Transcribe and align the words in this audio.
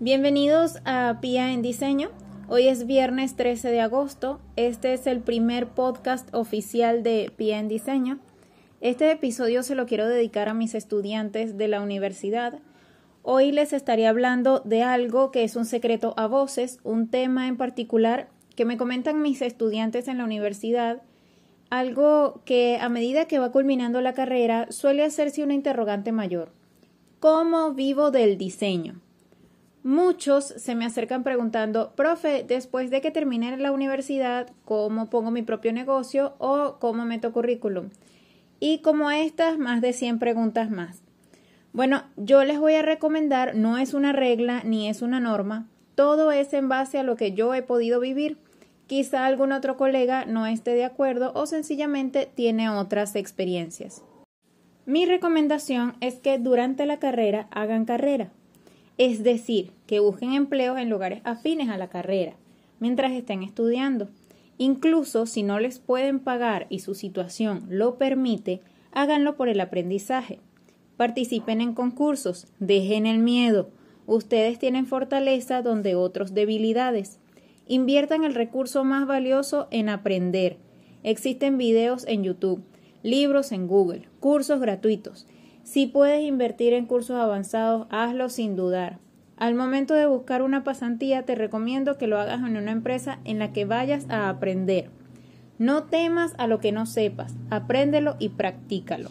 Bienvenidos 0.00 0.78
a 0.84 1.18
Pia 1.20 1.52
en 1.52 1.60
Diseño. 1.60 2.10
Hoy 2.46 2.68
es 2.68 2.86
viernes 2.86 3.34
13 3.34 3.72
de 3.72 3.80
agosto. 3.80 4.38
Este 4.54 4.92
es 4.92 5.08
el 5.08 5.18
primer 5.18 5.70
podcast 5.70 6.32
oficial 6.32 7.02
de 7.02 7.32
Pia 7.36 7.58
en 7.58 7.66
Diseño. 7.66 8.20
Este 8.80 9.10
episodio 9.10 9.64
se 9.64 9.74
lo 9.74 9.86
quiero 9.86 10.06
dedicar 10.06 10.48
a 10.48 10.54
mis 10.54 10.76
estudiantes 10.76 11.58
de 11.58 11.66
la 11.66 11.80
universidad. 11.80 12.60
Hoy 13.24 13.50
les 13.50 13.72
estaré 13.72 14.06
hablando 14.06 14.60
de 14.60 14.84
algo 14.84 15.32
que 15.32 15.42
es 15.42 15.56
un 15.56 15.64
secreto 15.64 16.14
a 16.16 16.28
voces, 16.28 16.78
un 16.84 17.08
tema 17.08 17.48
en 17.48 17.56
particular 17.56 18.28
que 18.54 18.64
me 18.64 18.76
comentan 18.76 19.20
mis 19.20 19.42
estudiantes 19.42 20.06
en 20.06 20.18
la 20.18 20.24
universidad, 20.24 21.02
algo 21.70 22.40
que 22.44 22.78
a 22.80 22.88
medida 22.88 23.24
que 23.24 23.40
va 23.40 23.50
culminando 23.50 24.00
la 24.00 24.14
carrera 24.14 24.70
suele 24.70 25.02
hacerse 25.02 25.42
una 25.42 25.54
interrogante 25.54 26.12
mayor. 26.12 26.52
¿Cómo 27.18 27.72
vivo 27.72 28.12
del 28.12 28.38
diseño? 28.38 29.00
Muchos 29.88 30.44
se 30.44 30.74
me 30.74 30.84
acercan 30.84 31.24
preguntando, 31.24 31.92
profe, 31.96 32.44
después 32.46 32.90
de 32.90 33.00
que 33.00 33.10
termine 33.10 33.56
la 33.56 33.72
universidad, 33.72 34.50
¿cómo 34.66 35.08
pongo 35.08 35.30
mi 35.30 35.40
propio 35.40 35.72
negocio 35.72 36.34
o 36.36 36.76
cómo 36.78 37.06
meto 37.06 37.32
currículum? 37.32 37.88
Y 38.60 38.80
como 38.80 39.10
estas, 39.10 39.56
más 39.56 39.80
de 39.80 39.94
100 39.94 40.18
preguntas 40.18 40.70
más. 40.70 41.00
Bueno, 41.72 42.02
yo 42.18 42.44
les 42.44 42.58
voy 42.58 42.74
a 42.74 42.82
recomendar, 42.82 43.54
no 43.54 43.78
es 43.78 43.94
una 43.94 44.12
regla 44.12 44.60
ni 44.62 44.90
es 44.90 45.00
una 45.00 45.20
norma, 45.20 45.66
todo 45.94 46.32
es 46.32 46.52
en 46.52 46.68
base 46.68 46.98
a 46.98 47.02
lo 47.02 47.16
que 47.16 47.32
yo 47.32 47.54
he 47.54 47.62
podido 47.62 47.98
vivir. 47.98 48.36
Quizá 48.88 49.24
algún 49.24 49.52
otro 49.52 49.78
colega 49.78 50.26
no 50.26 50.44
esté 50.44 50.72
de 50.72 50.84
acuerdo 50.84 51.32
o 51.34 51.46
sencillamente 51.46 52.30
tiene 52.34 52.68
otras 52.68 53.16
experiencias. 53.16 54.02
Mi 54.84 55.06
recomendación 55.06 55.96
es 56.02 56.16
que 56.16 56.38
durante 56.38 56.84
la 56.84 56.98
carrera 56.98 57.48
hagan 57.52 57.86
carrera 57.86 58.32
es 58.98 59.22
decir, 59.22 59.72
que 59.86 60.00
busquen 60.00 60.32
empleos 60.32 60.78
en 60.78 60.90
lugares 60.90 61.20
afines 61.24 61.68
a 61.70 61.78
la 61.78 61.88
carrera 61.88 62.36
mientras 62.80 63.12
estén 63.12 63.42
estudiando. 63.42 64.08
Incluso 64.56 65.26
si 65.26 65.42
no 65.42 65.60
les 65.60 65.78
pueden 65.78 66.18
pagar 66.18 66.66
y 66.68 66.80
su 66.80 66.94
situación 66.94 67.64
lo 67.68 67.96
permite, 67.96 68.60
háganlo 68.92 69.36
por 69.36 69.48
el 69.48 69.60
aprendizaje. 69.60 70.40
Participen 70.96 71.60
en 71.60 71.74
concursos, 71.74 72.48
dejen 72.58 73.06
el 73.06 73.18
miedo. 73.18 73.70
Ustedes 74.06 74.58
tienen 74.58 74.86
fortaleza 74.86 75.62
donde 75.62 75.94
otros 75.94 76.34
debilidades. 76.34 77.20
Inviertan 77.68 78.24
el 78.24 78.34
recurso 78.34 78.82
más 78.82 79.06
valioso 79.06 79.68
en 79.70 79.88
aprender. 79.88 80.56
Existen 81.04 81.58
videos 81.58 82.04
en 82.08 82.24
YouTube, 82.24 82.64
libros 83.02 83.52
en 83.52 83.68
Google, 83.68 84.08
cursos 84.18 84.60
gratuitos. 84.60 85.26
Si 85.68 85.84
puedes 85.86 86.22
invertir 86.22 86.72
en 86.72 86.86
cursos 86.86 87.16
avanzados, 87.16 87.88
hazlo 87.90 88.30
sin 88.30 88.56
dudar. 88.56 89.00
Al 89.36 89.54
momento 89.54 89.92
de 89.92 90.06
buscar 90.06 90.40
una 90.40 90.64
pasantía, 90.64 91.26
te 91.26 91.34
recomiendo 91.34 91.98
que 91.98 92.06
lo 92.06 92.18
hagas 92.18 92.40
en 92.40 92.56
una 92.56 92.72
empresa 92.72 93.18
en 93.24 93.38
la 93.38 93.52
que 93.52 93.66
vayas 93.66 94.08
a 94.08 94.30
aprender. 94.30 94.88
No 95.58 95.82
temas 95.84 96.32
a 96.38 96.46
lo 96.46 96.58
que 96.58 96.72
no 96.72 96.86
sepas, 96.86 97.34
apréndelo 97.50 98.16
y 98.18 98.30
practícalo. 98.30 99.10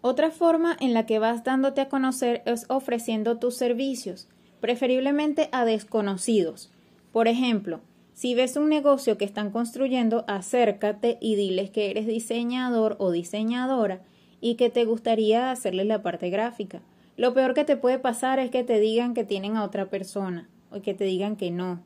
Otra 0.00 0.32
forma 0.32 0.76
en 0.80 0.94
la 0.94 1.06
que 1.06 1.20
vas 1.20 1.44
dándote 1.44 1.80
a 1.80 1.88
conocer 1.88 2.42
es 2.44 2.66
ofreciendo 2.68 3.38
tus 3.38 3.54
servicios, 3.54 4.28
preferiblemente 4.58 5.48
a 5.52 5.64
desconocidos. 5.64 6.72
Por 7.12 7.28
ejemplo, 7.28 7.82
si 8.14 8.34
ves 8.34 8.56
un 8.56 8.68
negocio 8.68 9.16
que 9.16 9.24
están 9.24 9.52
construyendo, 9.52 10.24
acércate 10.26 11.18
y 11.20 11.36
diles 11.36 11.70
que 11.70 11.92
eres 11.92 12.08
diseñador 12.08 12.96
o 12.98 13.12
diseñadora 13.12 14.00
y 14.48 14.54
que 14.54 14.70
te 14.70 14.84
gustaría 14.84 15.50
hacerle 15.50 15.84
la 15.84 16.02
parte 16.02 16.30
gráfica. 16.30 16.80
Lo 17.16 17.34
peor 17.34 17.52
que 17.52 17.64
te 17.64 17.76
puede 17.76 17.98
pasar 17.98 18.38
es 18.38 18.52
que 18.52 18.62
te 18.62 18.78
digan 18.78 19.12
que 19.12 19.24
tienen 19.24 19.56
a 19.56 19.64
otra 19.64 19.86
persona 19.86 20.48
o 20.70 20.80
que 20.82 20.94
te 20.94 21.02
digan 21.02 21.34
que 21.34 21.50
no. 21.50 21.80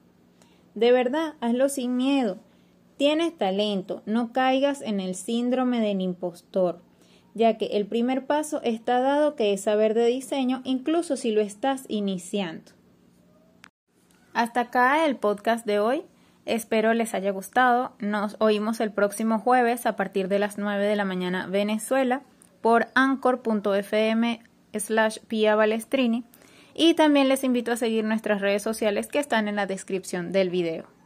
De 0.75 0.93
verdad, 0.93 1.37
hazlo 1.41 1.71
sin 1.71 1.97
miedo. 1.97 2.37
Tienes 2.99 3.35
talento, 3.39 4.03
no 4.05 4.35
caigas 4.35 4.83
en 4.83 5.01
el 5.01 5.15
síndrome 5.15 5.81
del 5.81 6.03
impostor, 6.03 6.83
ya 7.33 7.57
que 7.57 7.79
el 7.79 7.87
primer 7.87 8.27
paso 8.27 8.61
está 8.63 9.01
dado 9.01 9.37
que 9.37 9.55
es 9.55 9.63
saber 9.63 9.95
de 9.95 10.05
diseño, 10.05 10.61
incluso 10.65 11.17
si 11.17 11.31
lo 11.31 11.41
estás 11.41 11.87
iniciando. 11.89 12.73
Hasta 14.35 14.61
acá 14.61 15.07
el 15.07 15.17
podcast 15.17 15.65
de 15.65 15.81
hoy. 15.81 16.03
Espero 16.45 16.93
les 16.93 17.15
haya 17.15 17.31
gustado. 17.31 17.93
Nos 18.01 18.37
oímos 18.39 18.81
el 18.81 18.93
próximo 18.93 19.39
jueves 19.39 19.87
a 19.87 19.97
partir 19.97 20.29
de 20.29 20.39
las 20.39 20.59
9 20.59 20.85
de 20.85 20.97
la 20.97 21.07
mañana 21.07 21.47
Venezuela 21.47 22.23
por 22.61 22.89
anchor.fm 22.95 24.43
slash 24.75 25.19
Pia 25.27 25.55
Balestrini 25.55 26.25
y 26.75 26.95
también 26.95 27.29
les 27.29 27.45
invito 27.45 27.73
a 27.73 27.77
seguir 27.77 28.05
nuestras 28.05 28.41
redes 28.41 28.63
sociales 28.63 29.09
que 29.09 29.19
están 29.19 29.49
en 29.49 29.57
la 29.57 29.67
descripción 29.67 30.33
del 30.33 30.51
video. 30.51 31.00